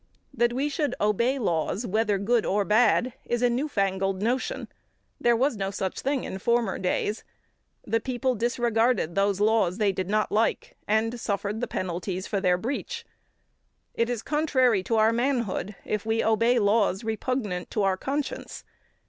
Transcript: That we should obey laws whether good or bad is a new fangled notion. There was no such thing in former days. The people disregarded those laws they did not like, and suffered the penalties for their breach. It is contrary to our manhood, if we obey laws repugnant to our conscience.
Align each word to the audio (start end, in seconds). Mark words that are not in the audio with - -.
That 0.33 0.51
we 0.53 0.67
should 0.67 0.95
obey 0.99 1.37
laws 1.37 1.85
whether 1.85 2.17
good 2.17 2.43
or 2.43 2.65
bad 2.65 3.13
is 3.23 3.43
a 3.43 3.51
new 3.51 3.67
fangled 3.67 4.19
notion. 4.19 4.67
There 5.19 5.35
was 5.35 5.57
no 5.57 5.69
such 5.69 5.99
thing 6.01 6.23
in 6.23 6.39
former 6.39 6.79
days. 6.79 7.23
The 7.85 7.99
people 7.99 8.33
disregarded 8.33 9.13
those 9.13 9.39
laws 9.39 9.77
they 9.77 9.91
did 9.91 10.09
not 10.09 10.31
like, 10.31 10.75
and 10.87 11.19
suffered 11.19 11.61
the 11.61 11.67
penalties 11.67 12.25
for 12.25 12.41
their 12.41 12.57
breach. 12.57 13.05
It 13.93 14.09
is 14.09 14.23
contrary 14.23 14.81
to 14.85 14.95
our 14.95 15.13
manhood, 15.13 15.75
if 15.85 16.03
we 16.03 16.23
obey 16.23 16.57
laws 16.57 17.03
repugnant 17.03 17.69
to 17.69 17.83
our 17.83 17.95
conscience. 17.95 18.63